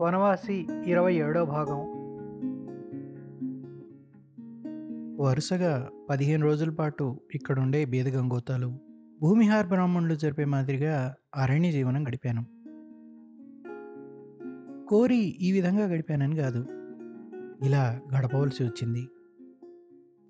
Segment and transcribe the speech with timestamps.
[0.00, 2.02] వనవాసి ఇరవై ఏడో భాగం.
[5.20, 8.78] వరుసగా పదిహేను రోజుల పాటు ఇక్కడుండే బీద గంగోతాలు
[9.20, 12.44] భూమిహార్ బ్రాహ్మణులు జరిపే మాదిరిగా అరణ్య జీవనం గడిపాను.
[14.88, 16.66] కోరి ఈ విధంగా గడిపానని కాదు
[17.64, 19.08] ఇలా గడపవలసి వచ్చింది.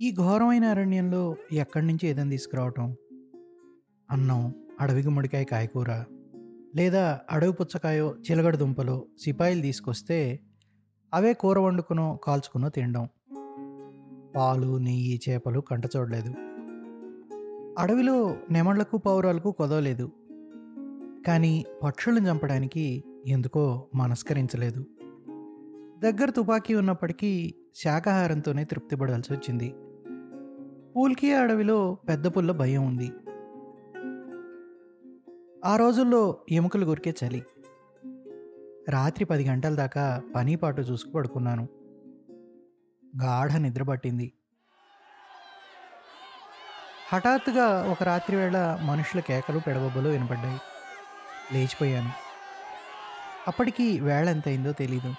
[0.01, 2.97] ఈ ఘోరమైన అరణ్యంలో ఎక్కడి నుంచి ఏదైనా తీసుకురావటం
[4.11, 6.05] అన్నం అడవి గుమ్మడికాయ కాయకూర
[6.77, 10.41] లేదా అడవి పుచ్చకాయో చిలగడ దుంపలో సిపాయిలు తీసుకొస్తే
[11.15, 13.09] అవే కూర వండుకునో కాల్చుకునో తినడం
[14.37, 16.35] పాలు నెయ్యి చేపలు కంట చూడలేదు.
[17.79, 20.13] అడవిలో నెమళ్ళకు పౌరాలకు కొదవలేదు.
[21.27, 24.87] కానీ పక్షులను చంపడానికి ఎందుకో మనస్కరించలేదు.
[25.99, 29.75] దగ్గర తుపాకీ ఉన్నప్పటికీ శాకాహారంతోనే తృప్తిపడాల్సి వచ్చింది.
[30.97, 33.11] పూల్కియా అడవిలో పెద్ద పుల్ల భయం ఉంది.
[35.65, 37.43] ఆ రోజుల్లో ఎముకలు గురికే చలి
[38.89, 41.69] రాత్రి పది గంటల దాకా పని పాటు చూసుకు పడుకున్నాను.
[43.23, 44.33] గాఢ నిద్ర పట్టింది.
[47.13, 50.61] హఠాత్తుగా ఒక రాత్రి వేళ మనుషుల కేకలు పెడబొబ్బలు వినపడ్డాయి.
[51.53, 52.11] లేచిపోయాను.
[53.49, 55.15] అప్పటికి వేళ ఎంత అయిందో తెలీదు.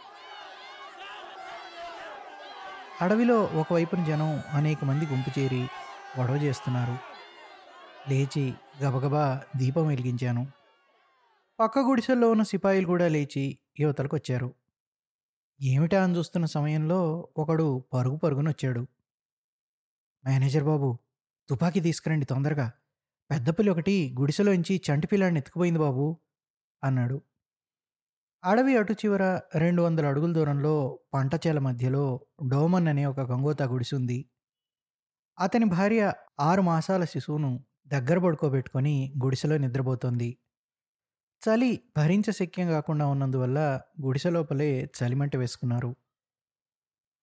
[3.01, 5.67] అడవిలో ఒకవైపున జనం అనేక మంది గుంపు చేరి
[6.19, 7.12] గొడవ చేస్తున్నారు.
[8.09, 10.47] లేచి గబగబా దీపం వెలిగించాను.
[11.59, 14.53] పక్క గుడిసెల్లో ఉన్న సిపాయిలు కూడా లేచి యువతలకు వచ్చారు
[15.61, 18.87] ఏమిటా అని చూస్తున్న సమయంలో ఒకడు పరుగు పరుగునొచ్చాడు
[20.25, 20.97] మేనేజర్ బాబు
[21.49, 22.71] తుపాకీ తీసుకురండి తొందరగా.
[23.31, 26.17] పెద్దపిల్లి ఒకటి గుడిసెలోంచి చంటి పిల్లాడిని ఎత్తుకుపోయింది బాబు
[26.83, 27.21] అన్నాడు.
[28.43, 34.29] అడవి అటు చివర రెండు వందల అడుగుల దూరంలో పంటచేల మధ్యలో డోమన్ అనే ఒక గంగోతా గుడిసె ఉంది.
[35.39, 40.29] అతని భార్య ఆరు మాసాల శిశువును దగ్గర పడుకోబెట్టుకొని గుడిసెలో నిద్రపోతోంది.
[41.41, 43.59] చలి భరించశక్యం కాకుండా ఉన్నందువల్ల
[44.01, 45.91] గుడిసె లోపలే చలిమంట వేసుకున్నారు.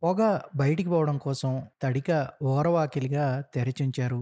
[0.03, 0.21] పొగ
[0.57, 1.53] బయటికి పోవడం కోసం
[1.83, 2.11] తడిక
[2.43, 4.21] ఓరవాకిలిగా తెరిచించారు.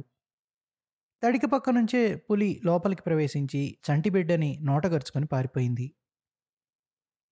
[1.23, 5.87] తడిక పక్క నుంచే పులి లోపలికి ప్రవేశించి చంటి బిడ్డని నోటగరుచుకొని పారిపోయింది.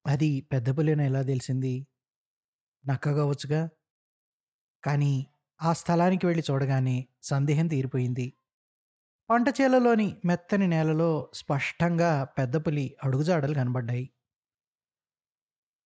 [0.05, 1.73] అది పెద్ద పులిని ఎలా తెలిసింది?
[2.85, 3.61] నక్క కావచ్చుగా
[4.83, 5.13] కానీ
[5.59, 8.27] ఆ స్థలానికి వెళ్ళి చూడగానే సందేహం తీరిపోయింది.
[9.29, 14.09] పంట చేలలోని మెత్తని నేలలో స్పష్టంగా పెద్ద పులి అడుగుజాడలు కనబడ్డాయి.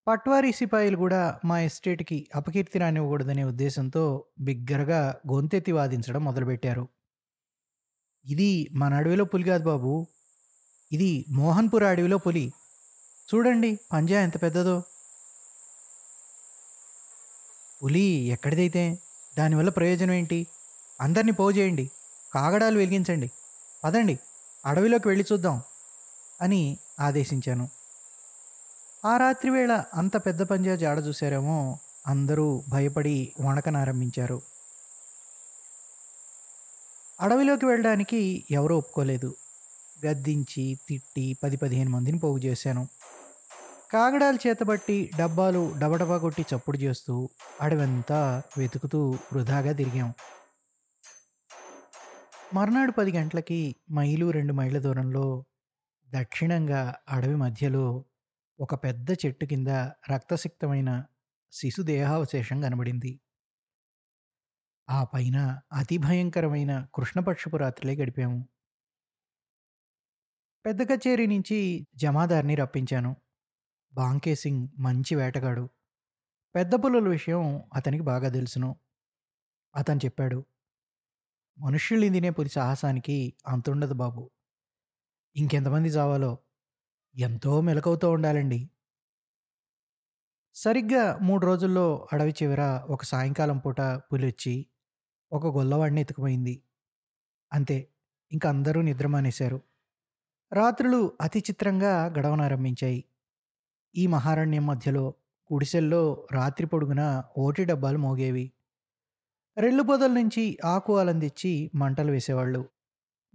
[0.08, 6.88] పట్వారీ సిపాయిలు కూడా మా ఎస్టేట్కి అపకీర్తి రానివ్వకూడదనే ఉద్దేశంతో బిగ్గరగా గొంతెత్తి వాదించడం మొదలుపెట్టారు.
[8.26, 10.08] ఇది మన అడవిలో పులి కాదు బాబు.
[10.92, 12.54] ఇది మోహన్పూర్ అడవిలో పులి.
[13.34, 14.84] చూడండి పంజా ఎంత పెద్దదో.
[17.84, 18.98] పులి ఎక్కడిదైతే?
[19.38, 20.48] దానివల్ల ప్రయోజనం ఏంటి?
[21.02, 22.01] అందరినీ పోజేయండి చేయండి.
[22.34, 23.32] కాగడాలు వెలిగించండి.
[23.84, 24.20] పదండి
[24.66, 25.62] అడవిలోకి వెళ్ళి చూద్దాం
[26.42, 27.70] అని ఆదేశించాను.
[29.06, 31.78] ఆ రాత్రి వేళ అంత పెద్ద పంజా జాడ చూశారేమో
[32.08, 34.42] అందరూ భయపడి వణకనారంభించారు
[37.22, 39.36] అడవిలోకి వెళ్ళడానికి ఎవరూ ఒప్పుకోలేదు.
[40.06, 42.88] గద్దించి తిట్టి పది పదిహేను మందిని పోగు చేశాను.
[43.94, 47.30] కాగడాలు చేతబట్టి డబ్బాలు డబడబా కొట్టి చప్పుడు చేస్తూ
[47.62, 50.14] అడవంతా వెతుకుతూ వృధాగా తిరిగాం.
[52.54, 55.46] మర్నాడు పది గంటలకి మైలు రెండు మైళ్ళ దూరంలో
[56.10, 58.06] దక్షిణంగా అడవి మధ్యలో
[58.60, 59.68] ఒక పెద్ద చెట్టు కింద
[60.12, 61.04] రక్తసిక్తమైన
[61.52, 63.20] శిశు దేహావశేషం కనబడింది.
[64.90, 68.48] ఆ పైన అతి భయంకరమైన కృష్ణపక్షపు రాత్రిలే గడిపాము.
[70.66, 73.16] పెద్ద కచేరీ నుంచి జమాదార్ని రప్పించాను.
[73.94, 75.70] బాంకే సింగ్ మంచి వేటగాడు.
[76.56, 78.76] పెద్ద పుల్లల విషయం అతనికి బాగా తెలుసును.
[79.76, 80.46] అతను చెప్పాడు
[81.58, 84.30] మనుష్యుల్ని తినే పులి సాహసానికి అంతుండదు బాబు.
[85.36, 86.38] ఇంకెంతమంది చావాలో
[87.16, 88.70] ఎంతో మెలకువతో ఉండాలండి.
[90.56, 94.66] సరిగ్గా మూడు రోజుల్లో అడవి చివర ఒక సాయంకాలం పూట పులి వచ్చి
[95.32, 96.64] ఒక గొల్లవాడిని ఎత్తుకుపోయింది.
[97.54, 97.78] అంతే
[98.32, 99.62] ఇంక అందరూ నిద్రమానేశారు
[100.52, 103.04] రాత్రులు అతి చిత్రంగా గడవనారంభించాయి.
[103.96, 105.14] ఈ మహారణ్యం మధ్యలో
[105.54, 108.52] గుడిసెల్లో రాత్రి పొడుగున ఓటి డబ్బాలు మోగేవి.
[109.58, 112.66] రెల్లు పొదల నుంచి ఆకు అలందిచ్చి మంటలు వేసేవాళ్ళు.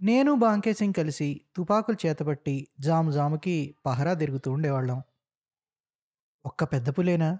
[0.01, 5.01] నేను బాంకే సింగ్ కలిసి తుపాకులు చేతబట్టి జాము జాముకి పహరా తిరుగుతూ ఉండేవాళ్ళం.
[6.45, 7.37] ఒక్క పెద్ద పులేనా?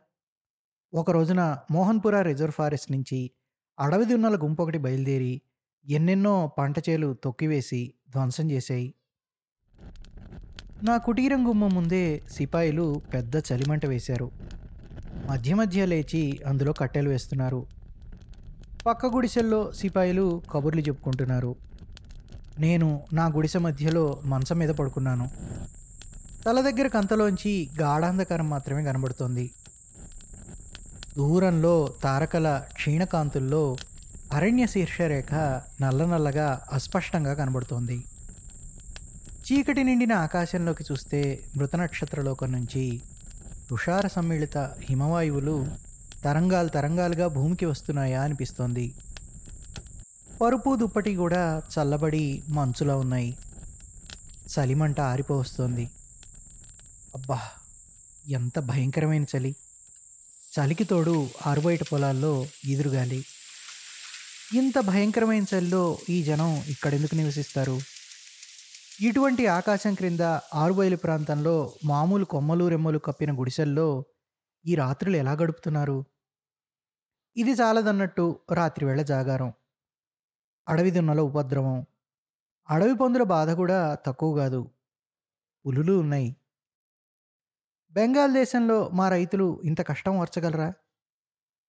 [0.94, 3.32] ఒక రోజున మోహన్పుర రిజర్వ్ ఫారెస్ట్ నుంచి
[3.80, 5.42] అడవి దున్నల గుంపు ఒకటి బయలుదేరి
[5.90, 8.94] ఎన్నెన్నో పంట చేలు తొక్కివేసి ధ్వంసం చేశాయి
[10.84, 14.32] నా కుటీరం గుమ్మం ముందే సిపాయిలు పెద్ద చలిమంట వేశారు.
[15.26, 17.77] మధ్య మధ్య లేచి అందులో కట్టెలు వేస్తున్నారు.
[18.88, 21.56] పక్క గుడిసెల్లో సిపాయిలు కబుర్లు చెప్పుకుంటున్నారు.
[22.60, 25.30] నేను నా గుడిసె మధ్యలో మంచం మీద పడుకున్నాను.
[26.46, 29.52] తల దగ్గర కంతలోంచి గాఢాంధకారం మాత్రమే కనబడుతోంది.
[31.18, 33.78] దూరంలో తారకల క్షీణకాంతుల్లో
[34.34, 35.34] అరణ్య శీర్షరేఖ
[35.82, 38.04] నల్ల నల్లగా అస్పష్టంగా కనబడుతోంది.
[39.48, 43.02] చీకటి నిండిన ఆకాశంలోకి చూస్తే మృత నక్షత్రలోకం నుంచి
[43.70, 45.87] తుషార సమ్మిళిత హిమవాయువులు
[46.24, 48.94] తరంగాలు తరంగాలుగా భూమికి వస్తున్నాయా అనిపిస్తోంది.
[50.42, 53.38] పరుపు దుప్పటి కూడా చల్లబడి మంచులా ఉన్నాయి.
[54.54, 55.90] చలిమంట ఆరిపోవస్తోంది
[57.16, 57.40] అబ్బా
[58.28, 59.56] ఎంత భయంకరమైన చలి.
[60.54, 63.26] చలికి తోడు ఆరుబయట పొలాల్లో ఈదురుగాలి
[64.54, 67.80] ఇంత భయంకరమైన చలిలో ఈ జనం ఇక్కడెందుకు నివసిస్తారు?
[69.02, 70.20] ఇటువంటి ఆకాశం క్రింద
[70.56, 74.04] ఆరుబయలు ప్రాంతంలో మామూలు కొమ్మలు రెమ్మలు కప్పిన గుడిసెల్లో
[74.68, 76.06] ఈ రాత్రులు ఎలా గడుపుతున్నారు?
[77.38, 79.54] ఇది చాలదన్నట్టు రాత్రివేళ జాగారం.
[80.70, 81.86] అడవి దున్నల ఉపద్రవం.
[82.70, 84.72] అడవి పందుల బాధ కూడా తక్కువ కాదు.
[85.66, 86.36] పులులు ఉన్నాయి.
[87.92, 90.74] బెంగాల్ దేశంలో మా రైతులు ఇంత కష్టం వర్చగలరా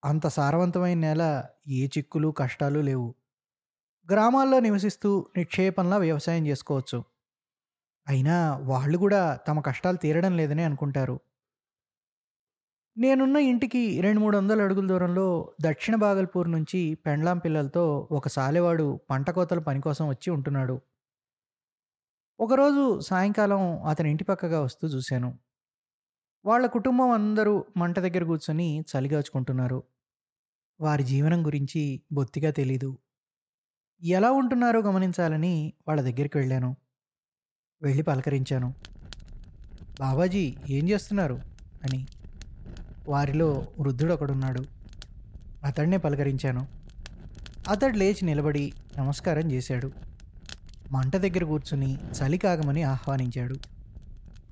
[0.04, 3.14] అంత సారవంతమైన నేల ఏ చిక్కులు కష్టాలు లేవు.
[4.10, 7.04] గ్రామాల్లో నివసిస్తూ నిక్షేపంలా వ్యవసాయం చేసుకోవచ్చు.
[8.08, 11.20] అయినా వాళ్ళు కూడా తమ కష్టాలు తీరడం లేదని అనుకుంటారు.
[12.98, 19.30] నేనున్న ఇంటికి రెండు మూడు వందల అడుగుల దూరంలో దక్షిణ బాగల్పూర్ నుంచి పెండ్లాం పిల్లలతో ఒక సాలెవాడు పంట
[19.30, 20.80] కోతల పని కోసం వచ్చి ఉంటున్నాడు.
[22.40, 25.38] ఒకరోజు సాయంకాలం అతని ఇంటి పక్కగా వస్తూ చూశాను.
[26.44, 29.82] వాళ్ళ కుటుంబం అందరూ మంట దగ్గర కూర్చొని చలిగాచుకుంటున్నారు
[30.80, 32.98] వారి జీవనం గురించి బొత్తిగా తెలీదు.
[34.02, 36.76] ఎలా ఉంటున్నారో గమనించాలని వాళ్ళ దగ్గరికి వెళ్ళాను.
[37.82, 38.74] వెళ్ళి పలకరించాను.
[40.00, 41.34] బాబాజీ ఏం చేస్తున్నారు?
[41.84, 42.06] అని
[43.08, 44.64] వారిలో వృద్ధుడు ఒకడున్నాడు
[45.64, 46.66] అతడినే పలకరించాను.
[47.68, 49.92] అతడు లేచి నిలబడి నమస్కారం చేశాడు.
[50.92, 53.56] మంట దగ్గర కూర్చుని చలి కాగమని ఆహ్వానించాడు.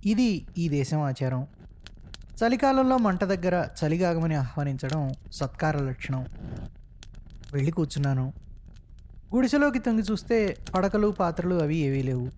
[0.07, 1.47] ఇది ఈ దేశం ఆచారం.
[2.37, 6.27] చలికాలంలో మంట దగ్గర చలిగాగమని ఆహ్వానించడం సత్కార లక్షణం.
[7.53, 8.33] వెళ్ళి కూర్చున్నాను.
[9.35, 12.31] గుడిసెలోకి తొంగి చూస్తే పడకలు పాత్రలు అవి ఏవీ లేవు.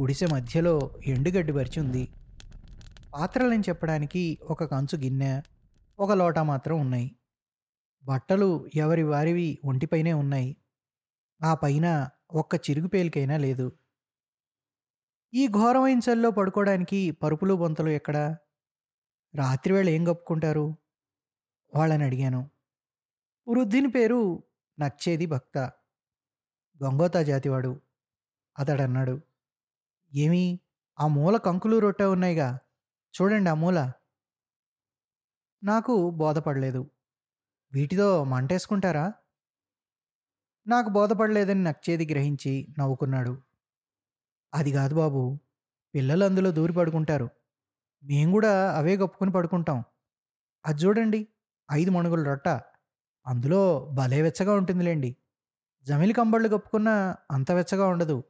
[0.00, 2.08] గుడిసె మధ్యలో ఎండుగడ్డి పరిచి ఉంది.
[3.14, 5.42] పాత్రలని చెప్పడానికి ఒక కంచు గిన్నె
[5.98, 7.16] ఒక లోటా మాత్రం ఉన్నాయి.
[8.04, 10.56] బట్టలు ఎవరి వారివి ఒంటిపైనే ఉన్నాయి.
[11.44, 13.72] ఆ పైన ఒక్క చిరుగు పేలికైనా లేదు.
[15.34, 18.36] ఈ ఘోరమైన చల్లో పడుకోవడానికి పరుపులు బొంతలు ఎక్కడా?
[19.34, 20.76] రాత్రివేళ ఏం కప్పుకుంటారు?
[21.74, 22.50] వాళ్ళని అడిగాను.
[23.48, 24.42] వృద్ధిని పేరు
[24.78, 25.58] నచ్చేది భక్త.
[26.84, 27.80] గంగోతా జాతివాడు.
[28.58, 29.20] అతడన్నాడు.
[30.14, 30.60] ఏమి?
[31.00, 32.58] ఆ మూల కంకులు రొట్టె ఉన్నాయిగా.
[33.14, 33.92] చూడండి ఆ మూల.
[35.62, 36.90] నాకు బోధపడలేదు.
[37.72, 39.12] వీటితో మంటేసుకుంటారా?
[40.66, 43.42] నాకు బోధపడలేదని నచ్చేది గ్రహించి నవ్వుకున్నాడు.
[44.54, 45.38] అది కాదు బాబు
[45.94, 47.28] పిల్లలు అందులో దూరి పడుకుంటారు.
[48.04, 49.84] మేము కూడా అవే గొప్పుకుని పడుకుంటాం.
[50.66, 51.28] అది చూడండి
[51.72, 52.48] ఐదు మణుగుల రొట్ట.
[53.26, 55.16] అందులో భలే వెచ్చగా ఉంటుందిలేండి.
[55.82, 58.24] జమిలి కంబళ్ళు కప్పుకున్నా అంత వెచ్చగా ఉండదు.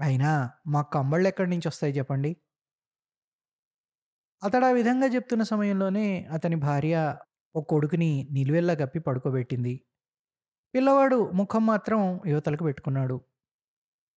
[0.00, 2.36] అయినా మా కంబళ్ళు ఎక్కడి నుంచి వస్తాయి చెప్పండి?
[4.42, 7.16] అతడు ఆ విధంగా చెప్తున్న సమయంలోనే అతని భార్య
[7.54, 9.74] ఒక కొడుకుని నిలువెల్లా కప్పి పడుకోబెట్టింది.
[10.74, 13.16] పిల్లవాడు ముఖం మాత్రం యువతలకు పెట్టుకున్నాడు.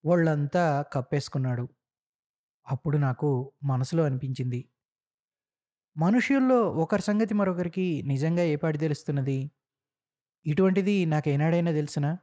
[0.04, 1.66] ఒళ్ళంతా కప్పేసుకున్నాడు.
[2.68, 3.30] అప్పుడు నాకు
[3.64, 4.62] మనసులో అనిపించింది.
[5.98, 9.52] మనుష్యుల్లో ఒకరి సంగతి మరొకరికి నిజంగా ఏపాటి తెలుస్తున్నది?
[10.46, 12.18] ఇటువంటిది నాకేనాడైనా తెలిసిన?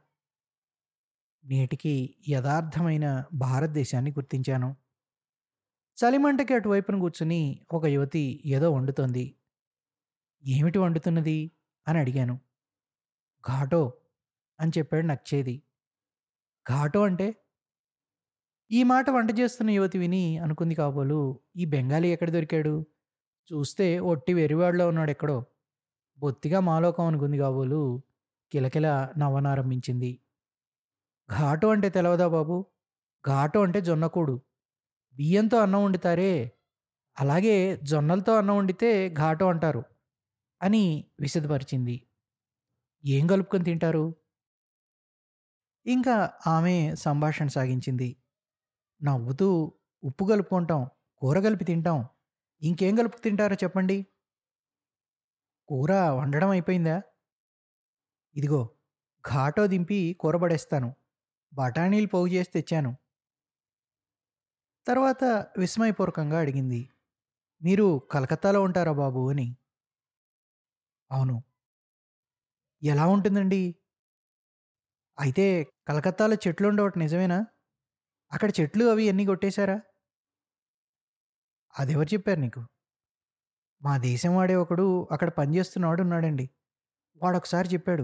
[1.43, 4.69] నేటికి యథార్థమైన భారతదేశాన్ని గుర్తించాను.
[5.97, 9.35] చలిమంటకి అటువైపున కూర్చుని ఒక యువతి ఏదో వండుతోంది.
[10.45, 11.51] ఏమిటి వండుతున్నది?
[11.87, 12.39] అని అడిగాను.
[13.47, 13.93] ఘాటో
[14.59, 15.61] అని చెప్పాడు నచ్చేది
[16.69, 17.35] ఘాటో అంటే?
[18.71, 22.85] ఈ మాట వంట చేస్తున్న యువతి విని అనుకుంది కాబోలు ఈ బెంగాలీ ఎక్కడ దొరికాడు?
[23.53, 25.43] చూస్తే ఒట్టి వెరివాడలో ఉన్నాడు ఎక్కడో.
[26.19, 28.01] బొత్తిగా మాలోకం అనుకుంది కాబోలు
[28.51, 30.19] కిలకిల నవ్వనారంభించింది
[31.39, 32.65] ఘాటు అంటే తెలవదా బాబు?
[33.27, 34.41] ఘాటు అంటే జొన్నకూడు
[35.15, 36.51] బియ్యంతో అన్నం వండుతారే
[37.19, 39.83] అలాగే జొన్నలతో అన్నం వండితే ఘాటు అంటారు
[40.61, 40.83] అని
[41.19, 41.95] విశదపరిచింది
[43.05, 44.15] ఏం కలుపుకొని తింటారు?
[45.85, 48.15] ఇంకా ఆమె సంభాషణ సాగించింది.
[49.03, 49.71] నవ్వుతూ
[50.03, 52.05] ఉప్పు కలుపుకుంటాం కూర కలిపి తింటాం.
[52.61, 53.97] ఇంకేం కలుపు తింటారో చెప్పండి.
[55.69, 57.01] కూర వండడం అయిపోయిందా?
[58.35, 58.69] ఇదిగో
[59.23, 60.89] ఘాటో దింపి కూర పడేస్తాను.
[61.53, 62.91] బఠానీలు పోగు చేసి తెచ్చాను.
[64.87, 65.23] తర్వాత
[65.57, 66.89] విస్మయపూర్వకంగా అడిగింది
[67.61, 69.29] మీరు కలకత్తాలో ఉంటారా బాబు?
[69.29, 69.57] అని.
[71.11, 71.43] అవును.
[72.83, 73.75] ఎలా ఉంటుందండి?
[75.19, 77.45] అయితే కలకత్తాలో చెట్లు ఉండవట నిజమేనా?
[78.31, 79.81] అక్కడ చెట్లు అవి అన్నీ కొట్టేశారా?
[81.79, 82.61] అదెవరు చెప్పారు నీకు?
[83.81, 86.49] మా దేశం వాడే ఒకడు అక్కడ పనిచేస్తున్నవాడు ఉన్నాడండి.
[87.23, 88.03] వాడొకసారి చెప్పాడు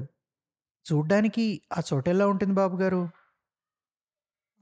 [0.86, 3.09] చూడ్డానికి ఆ చోటెల్లా ఉంటుంది బాబు గారు?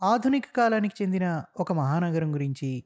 [0.04, 2.84] ఆధునిక కాలానికి చెందిన ఒక మహానగరం గురించి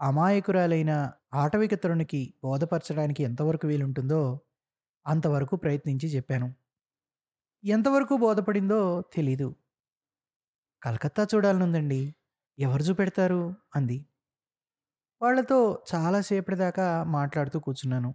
[0.00, 4.40] అమాయకురాలైన ఆటవిక తరుణికి బోధపరచడానికి ఎంతవరకు వీలుంటుందో
[5.06, 6.54] అంతవరకు ప్రయత్నించి చెప్పాను.
[7.64, 9.54] ఎంతవరకు బోధపడిందో తెలీదు.
[10.82, 12.14] కలకత్తా చూడాలనుందండి.
[12.58, 13.54] ఎవరు చూపెడతారు?
[13.76, 14.06] అంది.
[15.22, 18.14] వాళ్ళతో చాలాసేపటిదాకా మాట్లాడుతూ కూర్చున్నాను.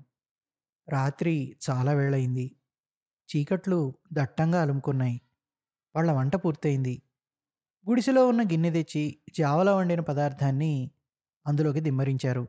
[0.89, 2.55] రాత్రి చాలా వేళయింది
[3.29, 5.21] చీకట్లు దట్టంగా అలుముకున్నాయి.
[5.95, 7.01] వాళ్ళ వంట పూర్తయింది.
[7.90, 10.92] గుడిసెలో ఉన్న గిన్నె తెచ్చి జావలా వండిన పదార్థాన్ని
[11.48, 12.48] అందులోకి దిమ్మరించారు.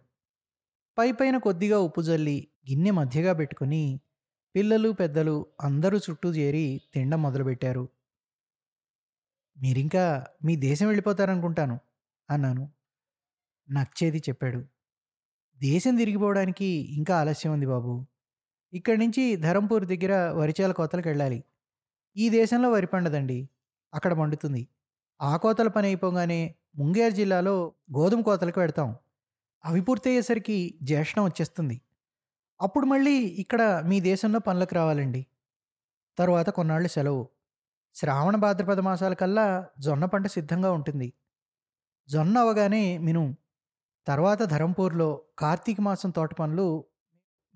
[0.98, 4.00] పైపైన కొద్దిగా ఉప్పు జల్లి గిన్నె మధ్యగా పెట్టుకుని
[4.56, 7.88] పిల్లలు పెద్దలు అందరూ చుట్టూ చేరి తినడం మొదలుపెట్టారు.
[9.62, 11.78] మీరింకా మీ దేశం వెళ్ళిపోతారనుకుంటాను
[12.30, 12.72] అన్నాను.
[13.70, 14.58] నచ్చేది చెప్పాడు.
[15.62, 18.06] దేశం తిరిగిపోవడానికి ఇంకా ఆలస్యం ఉంది బాబు.
[18.72, 21.44] ఇక్కడి నుంచి ధరంపూర్ దగ్గర వరిచాల కోతలకు వెళ్ళాలి.
[22.16, 23.48] ఈ దేశంలో వరి పండదండి.
[23.94, 24.68] అక్కడ పండుతుంది.
[25.22, 28.96] ఆ కోతల పని అయిపోగానే ముంగేర్ జిల్లాలో గోధుమ కోతలకు పెడతాం
[29.64, 31.80] అవి పూర్తయ్యేసరికి జ్యేష్ఠం వచ్చేస్తుంది.
[32.60, 35.26] అప్పుడు మళ్ళీ ఇక్కడ మీ దేశంలో పనులకు రావాలండి.
[36.18, 37.28] తరువాత కొన్నాళ్ళు సెలవు.
[37.94, 41.12] శ్రావణ భాద్రపద మాసాల కల్లా జొన్న పంట సిద్ధంగా ఉంటుంది.
[42.08, 43.36] జొన్న అవగానే మిను.
[44.06, 46.84] తర్వాత ధరంపూర్లో కార్తీక మాసం తోట పనులు.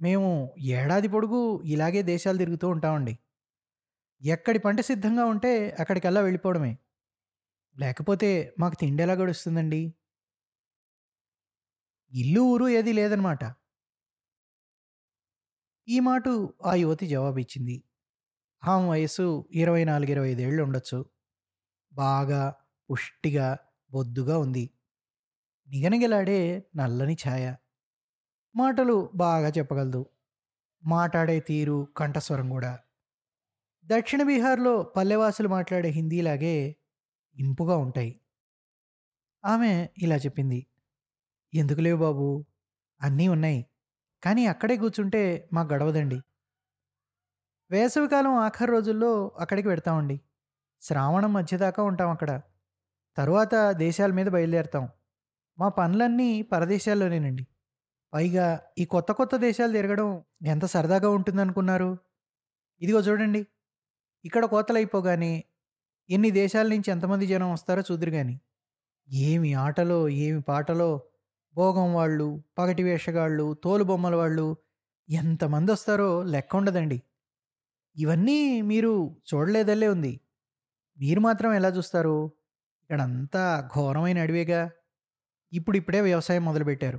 [0.00, 3.18] మేము ఏడాది పొడుగు ఇలాగే దేశాలు తిరుగుతూ ఉంటామండి.
[4.22, 6.78] ఎక్కడి పంట సిద్ధంగా ఉంటే అక్కడికల్లా వెళ్ళిపోవడమే.
[7.78, 9.82] లేకపోతే మాకు తిండి ఎలా గడుస్తుందండి?
[12.12, 13.42] ఇల్లు ఊరు ఏది లేదనమాట.
[15.88, 16.22] ఈ మాట
[16.66, 17.82] ఆ యువతి జవాబిచ్చింది.
[18.62, 21.06] ఆమె వయసు ఇరవై నాలుగు ఇరవై ఐదేళ్ళు ఉండొచ్చు.
[21.92, 22.54] బాగా
[22.90, 23.58] పుష్టిగా
[23.90, 24.70] బొద్దుగా ఉంది.
[25.68, 27.54] నిగనిగలాడే నల్లని ఛాయ.
[28.56, 30.06] మాటలు బాగా చెప్పగలదు.
[30.86, 32.78] మాట్లాడే తీరు కంఠస్వరం కూడా
[33.84, 36.56] దక్షిణ బీహార్లో పల్లెవాసులు మాట్లాడే హిందీలాగే
[37.38, 38.20] ఇంపుగా ఉంటాయి.
[39.44, 40.66] ఆమె ఇలా చెప్పింది
[41.52, 42.46] ఎందుకు లేవు బాబు?
[43.02, 43.66] అన్నీ ఉన్నాయి.
[44.22, 46.18] కానీ అక్కడే కూర్చుంటే మాకు గడవదండి.
[47.70, 50.20] వేసవికాలం ఆఖరి రోజుల్లో అక్కడికి పెడతామండి
[50.82, 52.30] శ్రావణం మధ్యదాకా ఉంటాం అక్కడ.
[53.16, 54.88] తరువాత దేశాల మీద బయలుదేరుతాం.
[55.58, 57.46] మా పనులన్నీ పరదేశాల్లోనేనండి.
[58.12, 58.46] పైగా
[58.78, 61.98] ఈ కొత్త కొత్త దేశాలు తిరగడం ఎంత సరదాగా ఉంటుందనుకున్నారు?
[62.80, 63.46] ఇదిగో చూడండి.
[64.24, 65.44] ఇక్కడ కోతలు అయిపోగానే
[66.08, 68.34] ఎన్ని దేశాల నుంచి ఎంతమంది జనం వస్తారో చూదురు కానీ
[69.08, 70.90] ఏమి ఆటలో ఏమి పాటలో
[71.56, 74.46] భోగం వాళ్ళు పగటి వేషగాళ్ళు తోలు బొమ్మల వాళ్ళు
[75.08, 76.98] ఎంతమంది వస్తారో లెక్క ఉండదండి.
[77.96, 78.92] ఇవన్నీ మీరు
[79.28, 80.12] చూడలేదల్లే ఉంది.
[80.98, 82.16] మీరు మాత్రం ఎలా చూస్తారు?
[82.82, 84.60] ఇక్కడంతా ఘోరమైన అడవేగా.
[85.52, 86.98] ఇప్పుడు ఇప్పుడే వ్యవసాయం మొదలుపెట్టారు.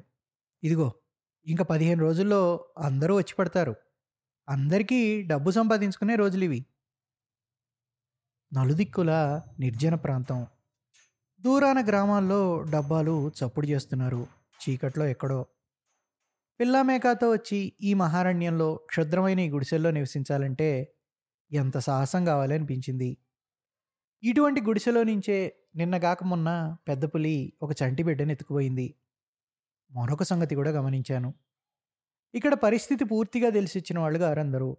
[0.63, 0.87] ఇదిగో
[1.45, 2.41] ఇంకా పదిహేను రోజుల్లో
[2.79, 3.73] అందరూ వచ్చి పడతారు.
[4.47, 6.61] అందరికీ డబ్బు సంపాదించుకునే రోజులు ఇవి.
[8.53, 10.47] నలుదిక్కుల నిర్జన ప్రాంతం.
[11.41, 14.27] దూరాన గ్రామాల్లో డబ్బాలు చప్పుడు చేస్తున్నారు.
[14.61, 15.45] చీకట్లో ఎక్కడో.
[16.59, 20.95] పిల్లామేకాతో వచ్చి ఈ మహారణ్యంలో క్షుద్రమైన ఈ గుడిసెల్లో నివసించాలంటే
[21.51, 23.17] ఎంత సాహసం కావాలి అనిపించింది.
[24.23, 28.95] ఇటువంటి గుడిసెలో నుంచే నిన్నగాక మొన్న పెద్ద పులి ఒక చంటి బిడ్డను ఎత్తుకుపోయింది.
[29.91, 31.33] మరొక సంగతి కూడా గమనించాను.
[32.33, 34.77] ఇక్కడ పరిస్థితి పూర్తిగా తెలిసిచ్చిన వాళ్ళు గారందరూ.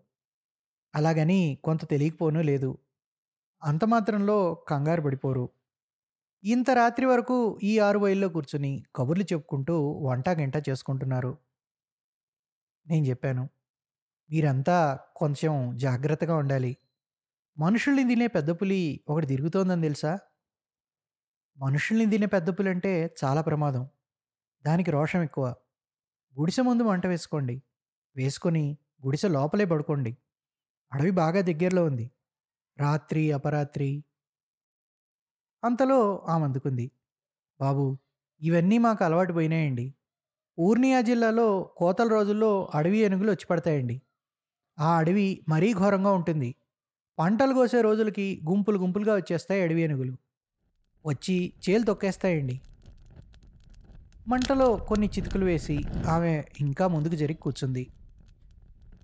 [0.95, 2.79] అలాగని కొంత తెలియకపోనూ లేదు.
[3.63, 5.49] అంత మాత్రంలో కంగారు పడిపోరు.
[6.45, 11.39] ఇంత రాత్రి వరకు ఈ ఆరు వైల్లో కూర్చుని కబుర్లు చెప్పుకుంటూ వంట గంట చేసుకుంటున్నారు.
[12.87, 13.49] నేను చెప్పాను.
[14.31, 16.77] మీరంతా కొంచెం జాగ్రత్తగా ఉండాలి.
[17.59, 20.19] మనుషుల్ని తినే పెద్ద పులి ఒకటి తిరుగుతోందని తెలుసా?
[21.59, 23.89] మనుషుల్ని తినే పెద్ద పులి అంటే చాలా ప్రమాదం.
[24.67, 25.55] దానికి రోషం ఎక్కువ.
[26.41, 27.63] గుడిసె ముందు వంట వేసుకోండి.
[28.17, 30.17] వేసుకొని గుడిసె లోపలే పడుకోండి.
[30.93, 32.11] అడవి బాగా దగ్గరలో ఉంది.
[32.81, 34.05] రాత్రి అపరాత్రి.
[35.65, 36.91] అంతలో ఆమె అందుకుంది
[37.61, 37.99] బాబు
[38.41, 39.95] ఇవన్నీ మాకు అలవాటు పోయినాయండి.
[40.59, 44.03] ఊర్నియా జిల్లాలో కోతల రోజుల్లో అడవి ఏనుగులు వచ్చి పడతాయండి.
[44.79, 46.55] ఆ అడవి మరీ ఘోరంగా ఉంటుంది.
[47.19, 50.17] పంటలు కోసే రోజులకి గుంపులు గుంపులుగా వచ్చేస్తాయి అడవి ఏనుగులు.
[51.07, 52.61] వచ్చి చేలు తొక్కేస్తాయండి.
[54.29, 57.87] మంటలో కొన్ని చితుకులు వేసి ఆమె ఇంకా ముందుకు జరిగి కూర్చుంది.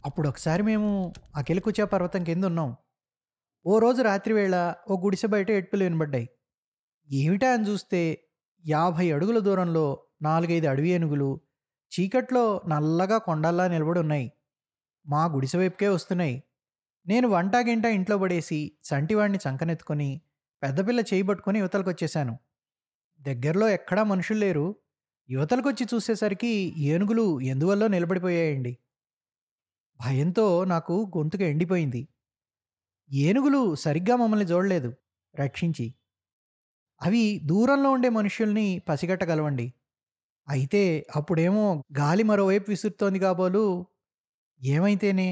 [0.06, 2.76] అప్పుడు ఒకసారి మేము అఖిలకుచా పర్వతం కింద ఉన్నాం
[3.66, 6.28] ఓ రోజు రాత్రి వేళ ఓ గుడిసె బయట ఎట్పులు వినబడ్డాయి.
[7.12, 8.24] ఏమిటా అని చూస్తే
[8.66, 11.40] యాభై అడుగుల దూరంలో నాలుగైదు అడవి ఏనుగులు
[11.92, 14.32] చీకట్లో నల్లగా కొండల్లా నిలబడి ఉన్నాయి.
[15.06, 16.42] మా గుడిసె వైపుకే వస్తున్నాయి.
[17.06, 20.20] నేను వంట గింట ఇంట్లో పడేసి సంటివాడిని చంకనెత్తుకొని
[20.62, 22.38] పెద్దపిల్ల చేయబట్టుకుని యువతలకొచ్చేశాను.
[23.20, 24.76] దగ్గరలో ఎక్కడా మనుషులు లేరు.
[25.30, 28.78] యువతలకొచ్చి చూసేసరికి ఏనుగులు ఎందువల్లో నిలబడిపోయాయండి.
[30.00, 32.08] భయంతో నాకు గొంతుక ఎండిపోయింది.
[33.10, 34.90] ఏనుగులు సరిగ్గా మమ్మల్ని చూడలేదు
[35.34, 35.86] రక్షించి.
[37.00, 39.66] అవి దూరంలో ఉండే మనుషుల్ని పసిగట్టగలవండి.
[40.48, 40.82] అయితే
[41.16, 41.64] అప్పుడేమో
[41.98, 43.64] గాలి మరోవైపు విసురుతోంది కాబోలు
[44.60, 45.28] ఏమైతేనే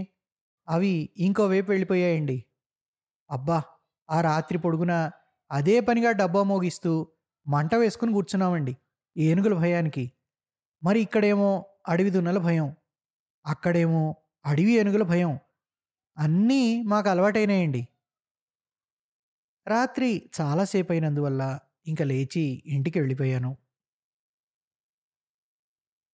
[0.69, 2.39] అవి ఇంకోవైపు వెళ్ళిపోయాయండి.
[3.31, 3.59] అబ్బా!
[4.09, 4.95] ఆ రాత్రి పొడుగున
[5.51, 6.93] అదే పనిగా డబ్బా మోగిస్తూ
[7.47, 8.75] మంట వేసుకుని కూర్చున్నామండి
[9.17, 10.05] ఏనుగుల భయానికి.
[10.83, 11.51] మరి ఇక్కడేమో
[11.89, 12.69] అడవి దున్నల భయం.
[13.45, 14.05] అక్కడేమో
[14.45, 15.33] అడవి ఏనుగుల భయం.
[16.19, 17.83] అన్నీ మాకు అలవాటైనాయండి.
[19.67, 21.43] రాత్రి చాలాసేపు అయినందువల్ల
[21.87, 23.51] ఇంకా లేచి ఇంటికి వెళ్ళిపోయాను.